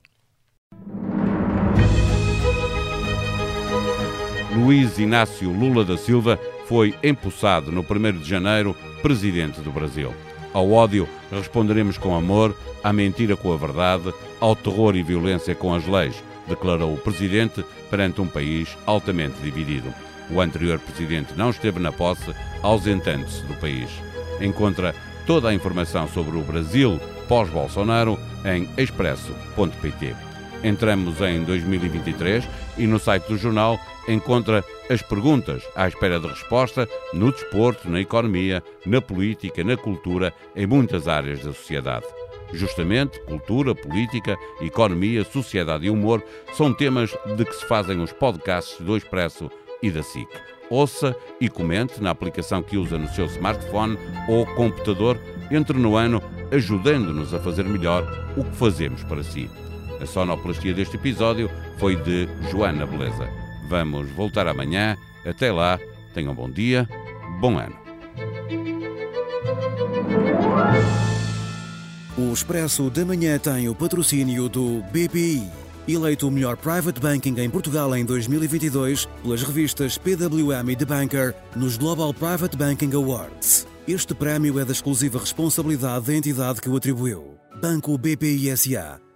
Luiz 4.60 4.98
Inácio 4.98 5.50
Lula 5.50 5.86
da 5.86 5.96
Silva 5.96 6.38
foi 6.66 6.94
empossado 7.02 7.72
no 7.72 7.80
1 7.80 8.18
de 8.18 8.28
janeiro 8.28 8.76
presidente 9.00 9.58
do 9.62 9.72
Brasil. 9.72 10.12
Ao 10.52 10.70
ódio 10.70 11.08
responderemos 11.32 11.96
com 11.96 12.14
amor, 12.14 12.54
à 12.84 12.92
mentira 12.92 13.34
com 13.36 13.54
a 13.54 13.56
verdade, 13.56 14.12
ao 14.38 14.54
terror 14.54 14.94
e 14.96 15.02
violência 15.02 15.54
com 15.54 15.72
as 15.74 15.86
leis, 15.86 16.22
declarou 16.46 16.92
o 16.92 16.98
presidente 16.98 17.64
perante 17.88 18.20
um 18.20 18.26
país 18.26 18.76
altamente 18.84 19.40
dividido. 19.42 19.94
O 20.30 20.42
anterior 20.42 20.78
presidente 20.78 21.32
não 21.34 21.48
esteve 21.48 21.80
na 21.80 21.90
posse, 21.90 22.34
ausentando-se 22.62 23.42
do 23.44 23.54
país. 23.54 23.88
Encontra 24.42 24.94
toda 25.26 25.48
a 25.48 25.54
informação 25.54 26.06
sobre 26.06 26.36
o 26.36 26.42
Brasil 26.42 27.00
pós-Bolsonaro 27.26 28.18
em 28.44 28.68
expresso.pt. 28.76 30.29
Entramos 30.62 31.20
em 31.22 31.42
2023 31.42 32.46
e 32.76 32.86
no 32.86 32.98
site 32.98 33.28
do 33.28 33.38
jornal 33.38 33.80
encontra 34.06 34.62
as 34.90 35.00
perguntas 35.00 35.62
à 35.74 35.88
espera 35.88 36.20
de 36.20 36.26
resposta 36.26 36.88
no 37.14 37.32
desporto, 37.32 37.88
na 37.88 38.00
economia, 38.00 38.62
na 38.84 39.00
política, 39.00 39.64
na 39.64 39.76
cultura, 39.76 40.34
em 40.54 40.66
muitas 40.66 41.08
áreas 41.08 41.40
da 41.40 41.52
sociedade. 41.52 42.04
Justamente, 42.52 43.20
cultura, 43.20 43.74
política, 43.74 44.36
economia, 44.60 45.24
sociedade 45.24 45.86
e 45.86 45.90
humor 45.90 46.22
são 46.52 46.74
temas 46.74 47.16
de 47.36 47.44
que 47.44 47.54
se 47.54 47.64
fazem 47.66 48.00
os 48.00 48.12
podcasts 48.12 48.80
do 48.80 48.96
Expresso 48.96 49.50
e 49.82 49.90
da 49.90 50.02
SIC. 50.02 50.28
Ouça 50.68 51.16
e 51.40 51.48
comente 51.48 52.02
na 52.02 52.10
aplicação 52.10 52.62
que 52.62 52.76
usa 52.76 52.98
no 52.98 53.08
seu 53.08 53.26
smartphone 53.26 53.96
ou 54.28 54.46
computador. 54.54 55.18
Entre 55.50 55.76
no 55.76 55.96
ano, 55.96 56.22
ajudando-nos 56.52 57.34
a 57.34 57.40
fazer 57.40 57.64
melhor 57.64 58.04
o 58.36 58.44
que 58.44 58.56
fazemos 58.56 59.02
para 59.02 59.22
si. 59.22 59.50
A 60.00 60.06
sonoplastia 60.06 60.74
deste 60.74 60.96
episódio 60.96 61.50
foi 61.78 61.96
de 61.96 62.28
Joana 62.50 62.86
Beleza. 62.86 63.28
Vamos 63.68 64.10
voltar 64.10 64.48
amanhã. 64.48 64.96
Até 65.24 65.52
lá 65.52 65.78
Tenham 66.14 66.32
um 66.32 66.34
bom 66.34 66.50
dia, 66.50 66.88
bom 67.40 67.58
ano. 67.58 67.76
O 72.18 72.32
Expresso 72.32 72.90
da 72.90 73.04
Manhã 73.04 73.38
tem 73.38 73.68
o 73.68 73.74
patrocínio 73.74 74.48
do 74.48 74.82
BPI, 74.92 75.48
eleito 75.88 76.28
o 76.28 76.30
melhor 76.30 76.56
private 76.56 77.00
banking 77.00 77.38
em 77.40 77.48
Portugal 77.48 77.94
em 77.96 78.04
2022 78.04 79.06
pelas 79.22 79.42
revistas 79.42 79.96
PWM 79.96 80.68
e 80.70 80.76
The 80.76 80.84
Banker 80.84 81.34
nos 81.56 81.76
Global 81.76 82.12
Private 82.12 82.56
Banking 82.56 82.92
Awards. 82.94 83.66
Este 83.88 84.14
prémio 84.14 84.58
é 84.58 84.64
da 84.64 84.72
exclusiva 84.72 85.18
responsabilidade 85.18 86.06
da 86.06 86.14
entidade 86.14 86.60
que 86.60 86.68
o 86.68 86.76
atribuiu. 86.76 87.36
Banco 87.60 87.96
BPI 87.96 88.56
SA, 88.56 89.00